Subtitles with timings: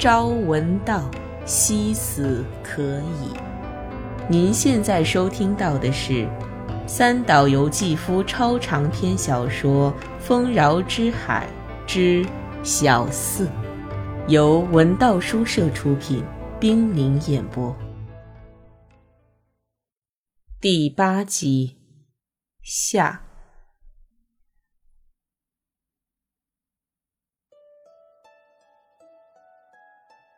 [0.00, 1.10] 朝闻道，
[1.44, 3.36] 夕死可矣。
[4.30, 6.26] 您现在收听到的是
[6.86, 11.46] 三岛由纪夫超长篇小说《丰饶之海
[11.86, 12.24] 之
[12.62, 13.46] 小四》，
[14.26, 16.24] 由文道书社出品，
[16.58, 17.76] 冰凌演播。
[20.62, 21.76] 第八集
[22.62, 23.29] 下。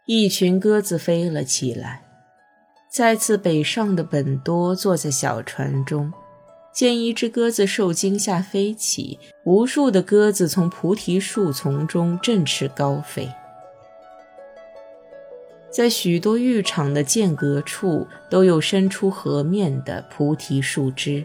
[0.06, 2.02] 一群鸽子飞了起来。
[2.90, 6.12] 再次北上的本多坐在小船中，
[6.74, 13.30] 见一只鸽子受惊吓飞起，无数的鸽子从菩提树丛中振翅高飞。
[15.70, 21.24] 在许多浴场的间隔处，都有伸出河面的菩提树枝。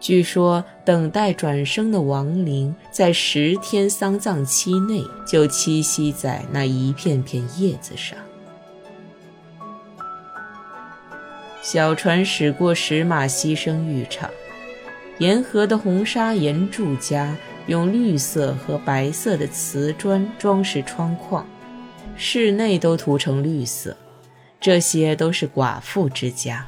[0.00, 8.18] 据说，等待转生的亡灵在十天丧葬期内就栖息在那一片片叶子上。
[11.60, 14.30] 小船驶过石马溪生浴场，
[15.18, 17.36] 沿河的红砂岩柱家
[17.66, 21.46] 用绿色和白色的瓷砖装饰窗框，
[22.16, 23.94] 室内都涂成绿色，
[24.58, 26.66] 这些都是寡妇之家。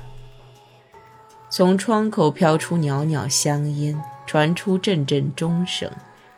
[1.55, 5.91] 从窗口飘出袅袅香烟，传出阵阵钟声，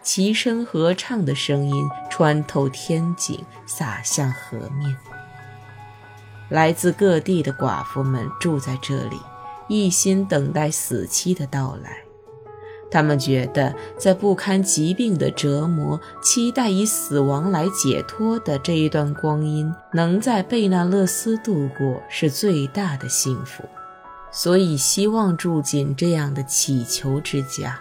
[0.02, 4.96] 齐声合唱的声音穿透天井，洒向河面。
[6.48, 9.16] 来自各地的寡妇们住在这里，
[9.68, 11.98] 一心等待死期的到来。
[12.90, 23.62] 他们觉得，在不堪疾病的折磨，期待以死亡来解脱的这一段光阴，能在贝纳勒斯度过，是最大的幸福。
[24.36, 27.80] 所以希望住进这样的乞求之家，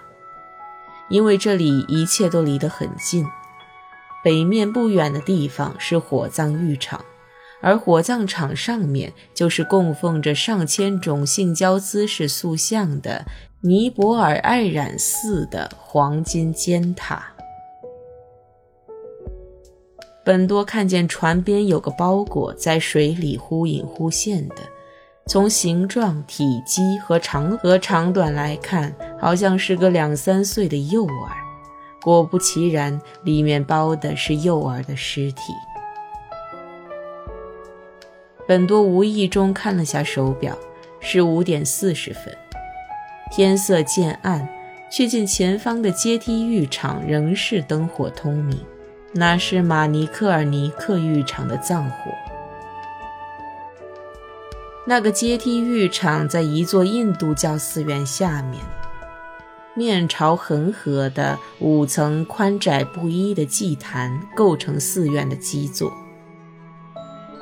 [1.10, 3.26] 因为这里一切都离得很近。
[4.24, 7.04] 北面不远的地方是火葬浴场，
[7.60, 13.26] 而火葬场上面就是供奉着上千种性交姿势塑像的
[13.62, 17.34] 尼泊尔爱染寺的黄金尖塔。
[20.24, 24.73] 本多看见船边有个包裹在水里忽隐忽现的。
[25.26, 31.32] 从形状、体积和长和长短来看，好像是个两三岁的幼儿。
[32.02, 35.54] 果不其然，里面包的是幼儿的尸体。
[38.46, 40.58] 本多无意中看了下手表，
[41.00, 42.38] 是五点四十分。
[43.32, 44.48] 天色渐暗，
[44.92, 48.60] 却见前方的阶梯浴场仍是灯火通明，
[49.14, 52.12] 那是马尼克尔尼克浴场的葬火。
[54.86, 58.62] 那个阶梯浴场在一座印度教寺院下面，
[59.76, 65.94] 面朝恒河的五层宽窄不一的祭坛构成寺院的基座。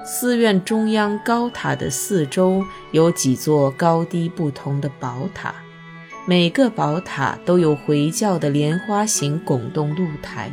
[0.05, 5.55] 寺院中央高塔的四周有几座高低不同的宝塔，
[6.27, 10.51] 每个宝塔都有回教的莲花形拱洞露台。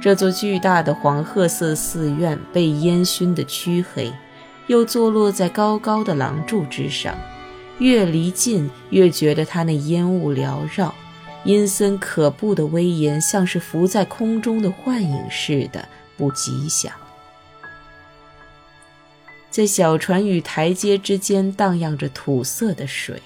[0.00, 4.10] 这座巨大的黄褐色寺院被烟熏得黢黑。
[4.66, 7.16] 又坐落在高高的廊柱之上，
[7.78, 10.94] 越离近越觉得它那烟雾缭绕、
[11.44, 16.92] 阴森可怖的威严，像是浮在空中的幻影似的，不吉祥。
[19.50, 23.22] 在小船与台阶之间荡漾着土色的水，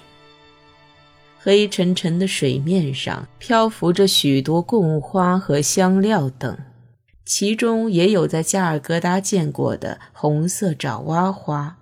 [1.41, 6.57] 黑沉沉的水面上漂浮着许多贡花和香料等。
[7.25, 11.79] 其中也有在加尔各答见过的红色爪哇花。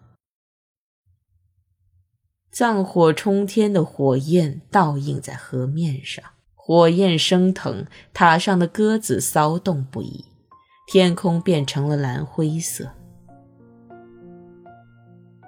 [2.50, 10.24] 葬火冲天的火焰倒映在河面上，火焰升腾，塔上的鸽子骚动不已，
[10.86, 12.90] 天空变成了蓝灰色。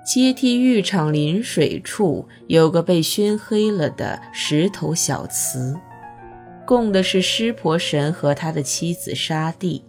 [0.07, 5.77] 阶梯浴场临水处有个被熏黑了的石头小祠，
[6.71, 9.83] 供的是湿婆神和他的妻子沙地。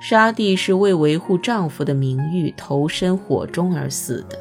[0.00, 4.38] 沙地是为维护丈夫的名誉投身火中而死的，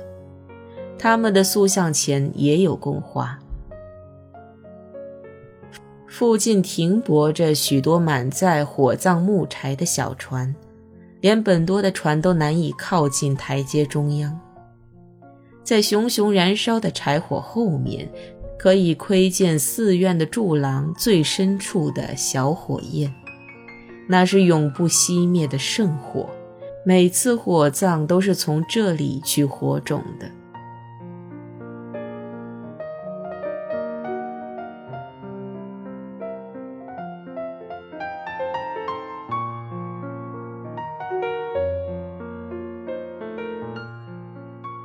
[0.97, 3.37] 他们的塑像前也有供花。
[6.07, 10.55] 附近停泊着许多满载火葬木柴的小船，
[11.19, 14.39] 连本多的船都难以靠近台阶中央。
[15.65, 18.09] 在熊熊燃烧的柴火后面，
[18.61, 23.11] 可以窥见寺院的柱廊最深处的小火焰。
[24.07, 26.29] 那是永不熄灭的圣火
[26.85, 30.29] 每次火葬都是从这里取火种的。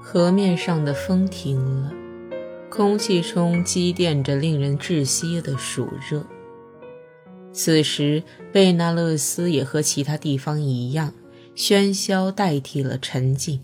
[0.00, 2.05] 河面上的风停了。
[2.76, 6.22] 空气中积淀着令人窒息的暑热。
[7.50, 11.14] 此时，贝纳勒斯也和其他地方一样，
[11.56, 13.62] 喧嚣代替了沉静。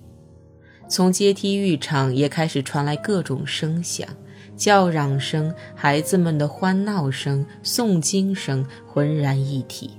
[0.89, 4.09] 从阶梯浴场也开始传来各种声响，
[4.57, 9.91] 叫嚷声、孩子们的欢闹声、诵经声浑然一体。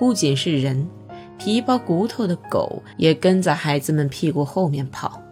[0.00, 0.84] 不仅是人，
[1.38, 5.22] 皮包骨头的狗也跟在孩子们屁股后面跑。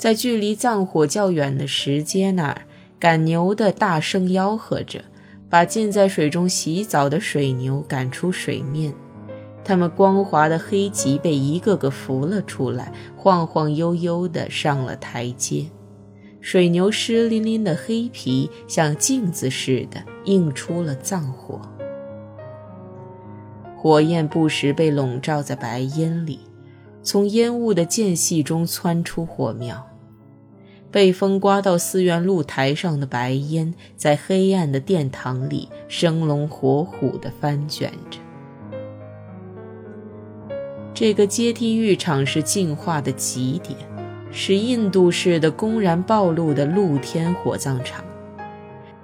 [0.00, 2.62] 在距离葬火较远的石阶那儿，
[2.98, 5.04] 赶牛的大声吆喝着，
[5.50, 8.94] 把浸在水中洗澡的水牛赶出水面。
[9.62, 15.66] 它们光滑的黑脊被一个个扶了出来，晃晃悠悠地上了台阶。
[16.40, 21.60] 水牛湿淋淋的黑皮像镜子似的映出了葬火。
[23.76, 26.40] 火焰不时被笼罩在白烟里，
[27.02, 29.86] 从烟雾的间隙中窜出火苗。
[30.90, 38.18] 被风刮到寺院露台上的白烟，在黑暗的殿堂里生龙活虎地翻卷着。
[40.92, 43.78] 这个阶梯浴场是进化的极点，
[44.32, 48.04] 是印度式的公然暴露的露天火葬场。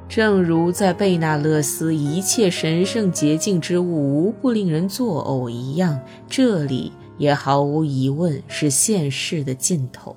[0.08, 10.14] 正如在贝纳勒斯，一切神圣洁净之物无不令人作呕一样，这里也毫无疑问是现世的尽头。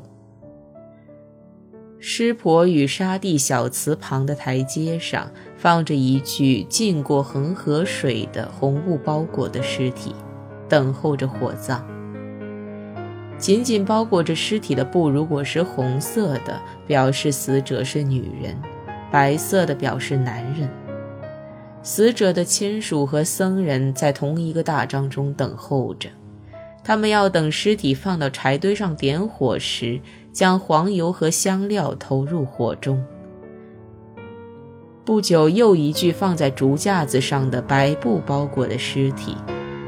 [2.01, 10.15] 湿婆与沙地小祠旁的台阶上，放着一具浸过恒河水的红雾包裹的尸体，
[10.69, 11.85] 等候着火葬。
[13.37, 18.55] 紧紧包裹着尸体的布，如果是红色的，表示死者是女人；
[19.11, 20.69] 白色的表示男人。
[21.83, 26.09] 死者的亲属和僧人在同一个大帐中等候着，
[26.81, 29.99] 他们要等尸体放到柴堆上点火时。
[30.31, 33.03] 将黄油和香料投入火中。
[35.05, 39.35] 不久，又一具放在竹架子上的白布包裹的尸体，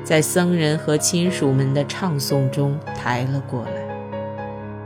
[0.04, 3.82] 在僧人和亲属们的唱诵中抬了过来。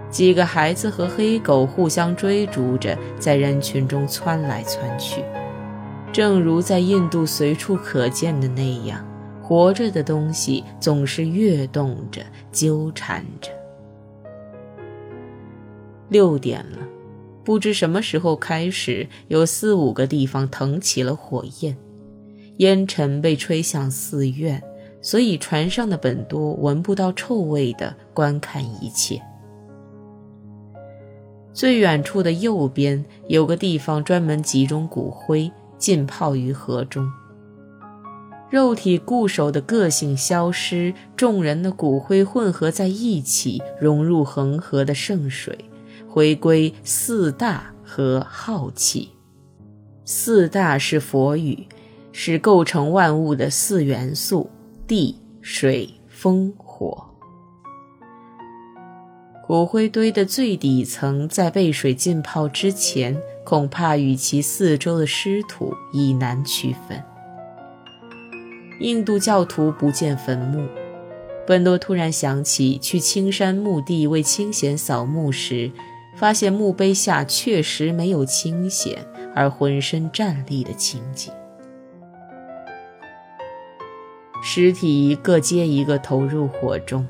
[0.09, 5.23] 几个孩子和黑狗互相追逐着，在人群中窜来窜去，
[6.11, 9.05] 正如在印度随处可见的那样，
[9.41, 12.21] 活着的东西总是跃动着，
[12.51, 13.49] 纠缠着。
[16.09, 16.77] 六点了，
[17.43, 21.75] 不知什么时候开始，有四五个地方腾起了火焰，
[22.57, 24.61] 烟尘被吹向寺院，
[25.01, 29.21] 所以船上的本多闻不到臭味的观看一切。
[31.53, 37.09] 最远处的右边有个地方专门集中骨灰，浸泡于河中。
[38.49, 45.57] 肉体固守的个性消失，众人的骨灰混合在一起，融入恒河的圣水。
[46.15, 49.09] 回归四大和浩气。
[50.05, 51.67] 四大是佛语，
[52.13, 54.49] 是构成万物的四元素：
[54.87, 57.05] 地、水、风、火。
[59.45, 67.03] 骨灰堆的最底层，在被水浸泡之前，恐怕与其四周的湿土已难区分。
[68.79, 70.65] 印度教徒不见坟墓。
[71.45, 75.69] 本多突然想起去青山墓地为清闲扫墓时。
[76.15, 79.05] 发现墓碑下确实没有清闲
[79.35, 81.33] 而浑身战栗的情景。
[84.41, 87.05] 尸体一个接一个投入火中，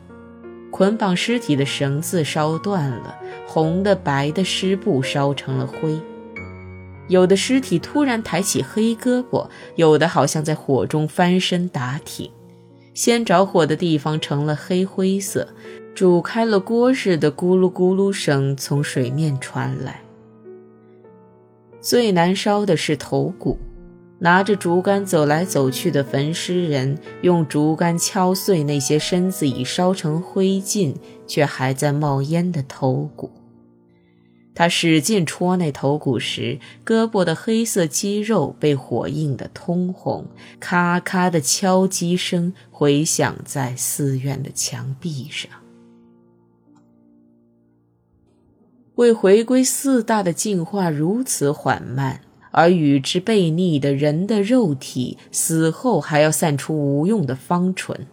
[0.71, 5.99] 捆绑尸体的绳子烧断了，红的、白的湿布烧成了灰。
[7.07, 12.31] 有的尸体突然抬起黑胳膊，有的好像在火中翻身打挺。
[12.93, 15.49] 先着火的地方成了黑灰色。
[15.95, 20.01] 煮开了锅似的咕噜咕噜声从水面传来。
[21.79, 23.57] 最难烧的是头骨，
[24.19, 30.93] 拿着竹竿走来走去的焚尸人用竹竿敲碎那些身子已烧成灰烬
[31.25, 33.31] 却还在冒烟的头骨。
[34.53, 40.25] 他使劲戳那头骨时，胳膊的黑色肌肉被火映得通红，
[40.59, 45.49] 咔咔的敲击声回响在寺院的墙壁上。
[48.95, 52.21] 为回归四大的进化如此缓慢，
[52.51, 58.07] 而与之背逆的人的肉体死后还要散出无用的芳醇，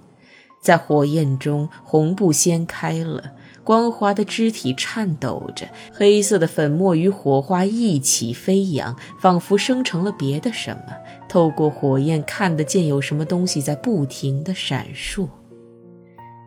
[0.60, 10.82] 在火焰中红布掀开了，光滑的肢体颤抖着，黑色的粉末与火花一起飞扬，仿佛生成了别的什么。
[11.28, 15.28] 透过火焰看得见有什么东西在不停地闪烁。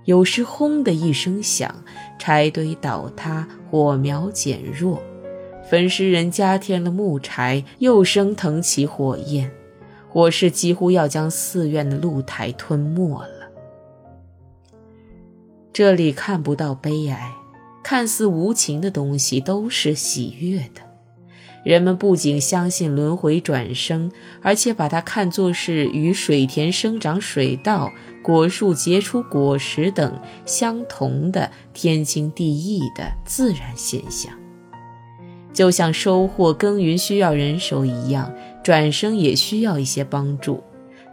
[0.06, 1.84] 有时轰的一声响，
[2.18, 5.02] 柴堆倒塌，火苗减弱，
[5.68, 9.52] 焚尸人加添了木柴，又升腾起火焰，
[10.08, 13.50] 火势几乎要将寺院的露台吞没了。
[15.74, 17.34] 这里看不到悲哀，
[17.84, 20.85] 看似无情的东西都是喜悦的。
[21.66, 24.12] 人们不仅相信轮回转生，
[24.44, 27.92] 而且把它看作是与水田生长水稻、
[28.22, 34.32] 果树结出果实等相同的天经地义的自然现象。
[35.54, 38.32] 就像收获耕耘需要人手一样，
[38.64, 40.64] 转生也需要一些帮助。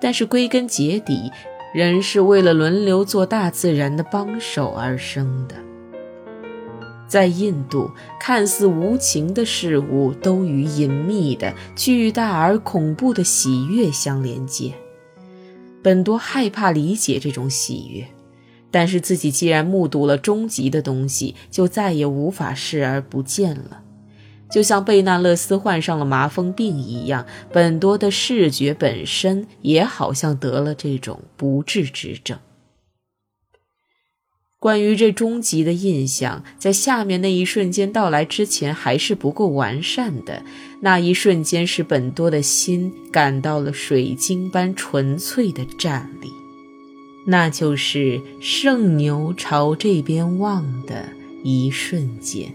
[0.00, 1.30] 但是归根结底，
[1.72, 5.54] 人是为了轮流做大自然的帮手而生的。
[7.12, 14.72] 在印度，看似无情的事物都与隐秘的、巨大而恐怖的喜悦相连接。
[15.82, 18.06] 本多害怕理解这种喜悦，
[18.70, 23.82] 但是自己既然目睹了终极的东西，就再也无法视而不见了。
[24.50, 32.38] 就像贝纳勒斯患上了麻风病一样，本多的视觉本身也好像得了这种不治之症。
[34.62, 40.44] 关于这终极的印象，在下面那一瞬间到来之前还是不够完善的。
[40.78, 46.30] 那一瞬间，使本多的心感到了水晶般纯粹的站立，
[47.26, 51.08] 那就是圣牛朝这边望的
[51.42, 52.54] 一瞬间。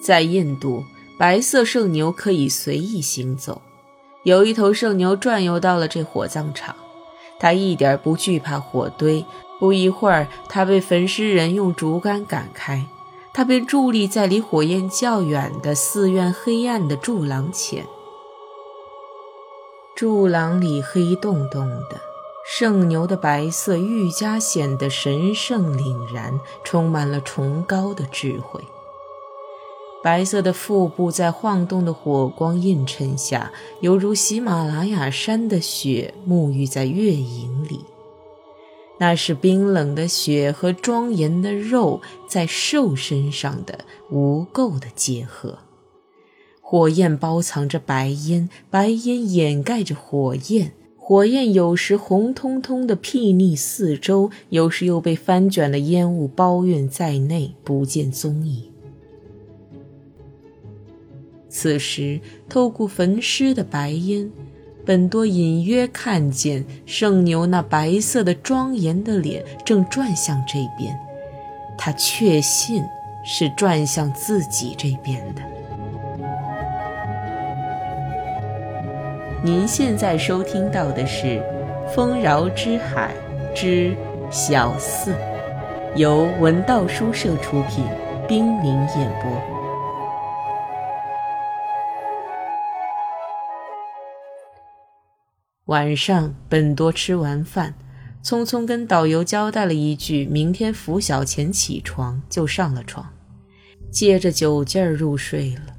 [0.00, 0.84] 在印度，
[1.18, 3.60] 白色圣牛可以随意行走。
[4.22, 6.76] 有一头圣牛转悠到了这火葬场。
[7.44, 9.22] 他一点不惧怕火堆，
[9.60, 12.86] 不一会儿，他被焚尸人用竹竿赶开，
[13.34, 17.84] 他便伫立在离火焰较远的寺院黑暗的柱廊前。
[19.94, 22.00] 柱廊里黑洞洞的，
[22.46, 28.64] 圣牛的白色愈加显得神圣凛然，充满了崇高的智慧。
[30.04, 37.80] 白色的腹部在晃动的火光映衬下，犹如喜马拉雅山的雪沐浴在月影里。
[38.98, 45.60] 那是冰冷的雪和庄严的肉在兽身上的无垢的结合。
[46.60, 50.72] 火焰包藏着白烟，白烟掩盖着火焰。
[50.98, 58.73] 火焰有时红彤彤的睥睨四周，有时又被翻卷的烟雾包蕴在内，不见踪影。
[61.64, 64.30] 此时，透过焚尸的白烟，
[64.84, 70.94] 本多隐约看见圣牛那白色的庄严的脸正转向这边。
[71.78, 72.84] 他确信
[73.24, 75.40] 是转向自己这边的。
[79.42, 81.26] 您现在收听到的是
[81.94, 83.14] 《丰饶之海
[83.54, 83.96] 之
[84.30, 85.12] 小寺》，
[85.96, 87.86] 由文道书社出品，
[88.28, 89.53] 冰凌演播。
[95.66, 97.74] 晚上，本多吃完饭，
[98.22, 103.10] 匆匆跟导游交代了一句：“明天拂晓前起床。”就上了床，
[103.90, 105.74] 借着酒劲儿入睡了。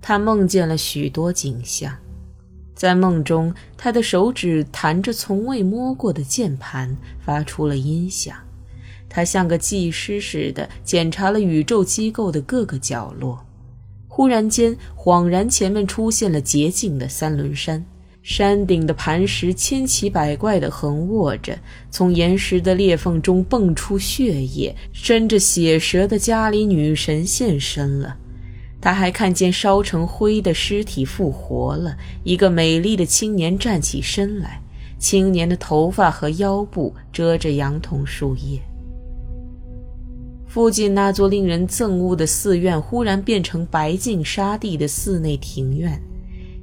[0.00, 1.94] 他梦见了许多景象，
[2.74, 8.34] 在梦中，他的手指弹着从未摸过的键盘，发出了音响。
[9.06, 13.44] 他像个技师似的检查了宇宙机构的各个角落。
[14.18, 17.84] 忽然间，恍然前面出现了洁净的三轮山，
[18.20, 21.56] 山顶的磐石千奇百怪地横卧着，
[21.88, 28.16] 从岩石的裂缝中蹦出血液，伸着血舌的家里女神现身了。
[28.80, 34.60] 他还看见烧成灰的尸体复活了，一个美丽的青年站起身来，
[34.98, 38.60] 青年的头发和腰部遮着杨桐树叶。
[40.58, 46.02] 附近那座令人憎恶的寺院忽然变成白净沙地的寺内庭院，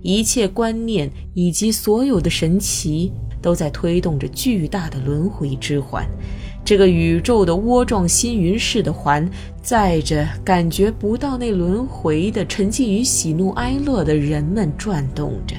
[0.02, 6.06] 一切观念以及所有的神奇都在推动着巨大的轮回之环。
[6.66, 9.26] 这个宇宙的窝状星云似的环，
[9.62, 15.56] 载着感觉不到那轮回的沉浸于喜怒哀乐的人们转动着，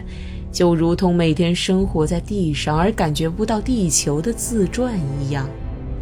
[0.53, 4.93] 就如同每天生活在地上而感觉不到地球的自转
[5.25, 5.49] 一样。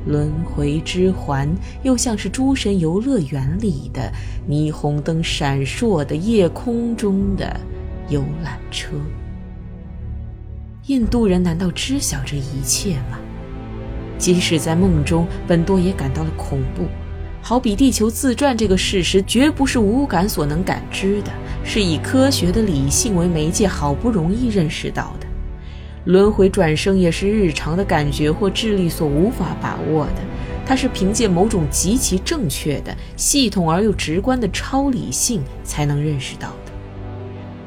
[0.06, 1.48] 轮回之环，
[1.82, 4.12] 又像是诸神游乐园里的
[4.48, 7.58] 霓虹灯闪烁的夜空中的
[8.08, 8.96] 游览车。
[10.86, 13.18] 印度人难道知晓这一切吗？
[14.18, 16.84] 即使在梦中，本多也感到了恐怖，
[17.40, 21.32] 好比地球自转这个事实绝不是五感所能感知的，
[21.64, 25.23] 是以科学的理性为媒介好不容易认识到的。
[26.04, 30.22] 轮回转生也是日常的感觉或智力所无法把握的，
[30.66, 36.72] 它是凭借某种极其正确的、系统而又直观的超理性才能认识到的。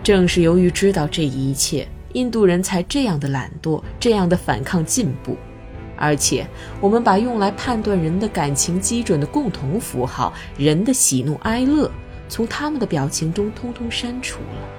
[0.03, 5.35] 正是由于知道这一切，印度人才这样的懒惰，这样的反抗进步。
[5.99, 6.45] 而且，
[6.79, 11.89] 我们把用来判断人的感情基准的共同符号——人的喜怒哀乐，
[12.29, 14.76] 从他们的表情中通通删除了。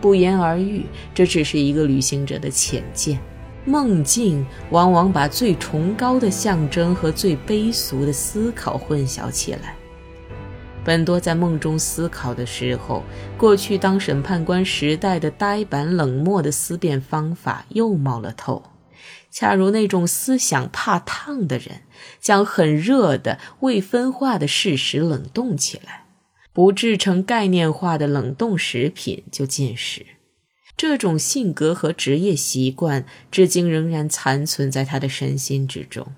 [0.00, 3.18] 不言而喻，这只是一个旅行者的浅见。
[3.64, 9.74] 梦境往往把最崇高的象征和最卑俗的思考混淆起来。
[10.84, 13.02] 本多在梦中思考的时候，
[13.36, 18.62] 过去当审判官时代的呆板冷漠的思辨方法又冒了头。
[19.30, 21.82] 恰如那种思想怕烫的人，
[22.18, 26.04] 将很热的未分化的事实冷冻起来，
[26.58, 30.04] 不制成概念化的冷冻食品就进食。
[30.76, 36.14] 这种性格和职业习惯，至今仍然残存在他的身心之中。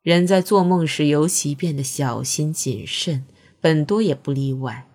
[0.00, 3.26] 人在做梦时尤其变得小心谨慎，
[3.60, 4.88] 本多也不例外。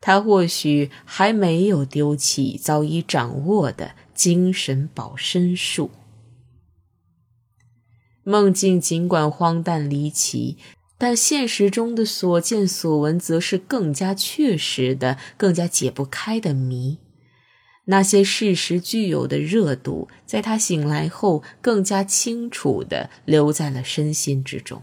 [0.00, 5.92] 他或许还没有丢弃早已掌握的精神保身术。
[8.24, 10.58] 梦境尽管荒诞离奇，
[11.02, 17.00] 但现实中的所见所闻则是更加确实的、更加解不开的谜。
[17.86, 24.80] 那些事实具有的热度，在他醒来后更加清楚地留在了身心之中。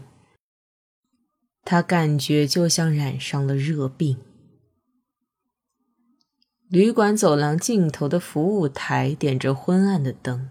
[1.64, 4.18] 他感觉就像染上了热病。
[6.68, 10.50] 旅馆走廊尽头的服务台点着昏暗的灯。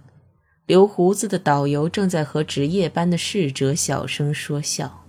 [0.66, 5.06] 留胡子的导游正在和值夜班的侍者小声说笑，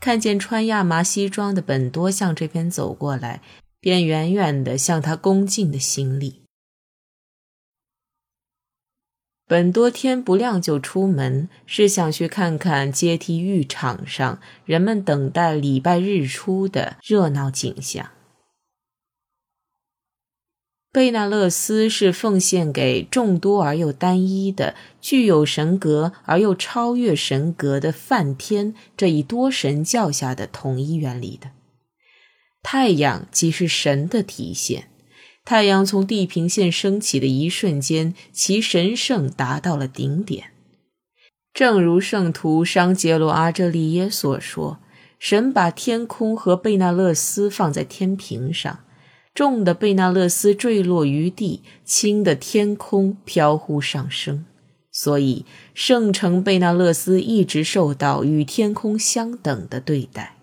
[0.00, 3.42] 看见穿亚麻西装的本多向这边走过来，
[3.80, 6.40] 便远远的向他恭敬的行礼。
[9.46, 18.10] 本多天不亮就出门，是想去看看阶梯浴场上人们等待礼拜日出的热闹景象。
[20.92, 31.50] 贝纳勒斯是奉献给众多而又单一的、具有神格而又超越神格的梵天这一多神教下的统一原理的。
[32.60, 34.88] 太阳即是神的体现。
[35.44, 40.50] 太阳从地平线升起的一瞬间，其神圣达到了顶点。
[41.54, 44.80] 正如圣徒商杰罗阿这利耶所说
[45.18, 48.80] ：“神把天空和贝纳勒斯放在天平上。”
[49.34, 54.44] 重的贝纳勒斯坠落于地，轻的天空飘忽上升，
[54.90, 60.36] 所以圣城贝纳勒斯一直受到与天空相等的对待。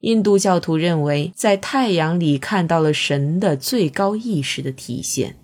[0.00, 5.36] 印度教徒认为，在太阳里看到了神的最高意识的体现。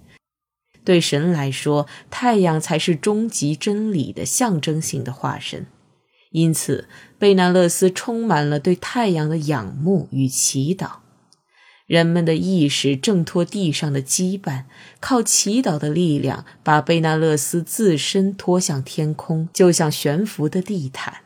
[0.85, 5.67] 对神来说，太阳才是终极真理的象征性的化身，
[6.31, 11.04] 因此贝纳勒斯充满了对太阳的仰慕与祈祷。
[11.87, 14.65] 人们的意识挣脱地上的羁绊，
[15.01, 21.19] 靠祈祷的力量，把贝纳勒斯自身拖向天空，就像悬浮的地毯。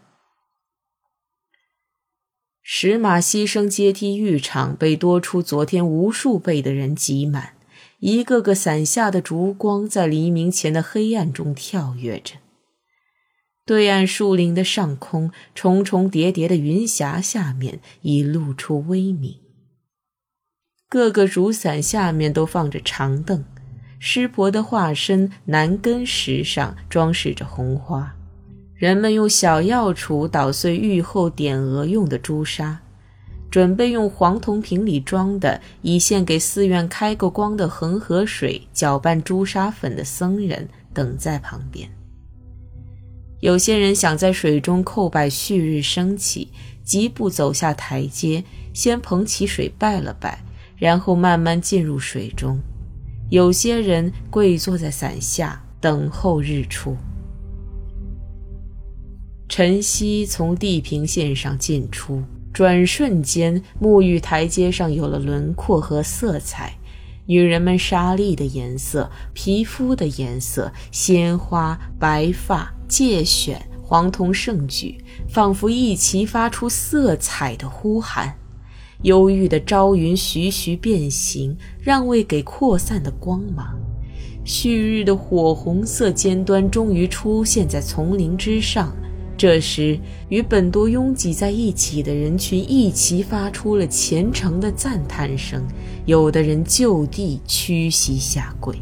[2.62, 7.54] 石马牺牲阶梯浴场被多出昨天无数倍的人挤满，
[8.00, 12.34] 一个个伞下的烛光在黎明前的黑暗中跳跃着。
[13.64, 19.36] 对岸树林的上空，重重叠叠的云霞下面已露出微明。
[20.90, 23.44] 各个竹伞下面都放着长凳，
[23.98, 28.14] 湿婆的化身南根石上装饰着红花。
[28.74, 32.80] 人们用小药杵捣碎浴后点额用的朱砂，
[33.50, 41.86] 准备用黄铜瓶里装的以献给寺院开过光的恒河水搅拌朱砂粉的僧人等在旁边。
[43.40, 46.48] 有些人想在水中叩拜旭日升起，
[46.82, 50.42] 疾步走下台阶，先捧起水拜了拜。
[50.78, 52.58] 然后慢慢进入水中，
[53.30, 56.96] 有些人跪坐在伞下等候日出。
[59.48, 66.72] 晨曦从地平线上进出，转瞬间，沐浴台阶上有了轮廓和色彩，
[67.26, 78.36] 女人们纱丽的颜色、皮肤的颜色、鲜花、白发、戒选、黄铜圣举，仿佛一齐发出色彩的呼喊。
[79.02, 83.78] 忧郁的朝云徐徐变形，让位给扩散的光芒。
[84.44, 88.92] 旭日的火红色尖端终于出现在丛林之上，
[89.36, 89.96] 这时，
[90.30, 95.62] 与本多拥挤在一起的人群一齐发出了虔诚的赞叹声，
[96.04, 98.74] 有的人就地屈膝下跪。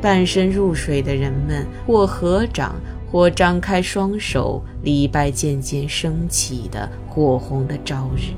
[0.00, 2.74] 半身入水的人们或合掌，
[3.10, 8.32] 或张开双手，礼拜渐渐升起的火红的朝日。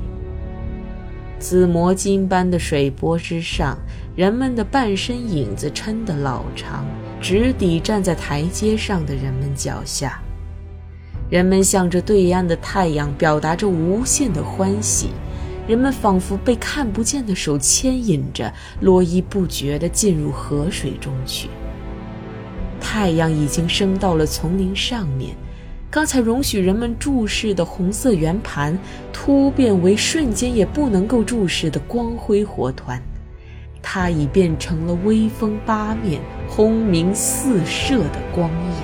[1.38, 3.76] 紫魔金般的水波之上，
[4.14, 6.84] 人们的半身影子抻得老长。
[7.20, 10.20] 直抵站在台阶上的人们脚下，
[11.30, 15.10] 人们向着对岸的太阳表达着无限的欢喜，
[15.68, 21.48] 人们仿佛被看不见的手牵引着，络绎不绝地进入河水中去。
[22.94, 25.34] 太阳已经升到了丛林上面，
[25.90, 28.78] 刚才容许人们注视的红色圆盘，
[29.14, 33.02] 突变为瞬间也不能够注视的光辉火团。
[33.80, 38.82] 它已变成了威风八面、轰鸣四射的光焰。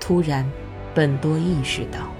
[0.00, 0.44] 突然，
[0.92, 2.12] 本多意识到，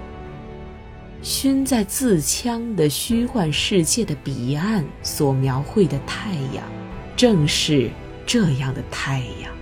[1.20, 6.64] 熏在自戕的虚幻世界的彼岸所描绘的太阳，
[7.16, 7.90] 正是
[8.24, 9.57] 这样的太阳。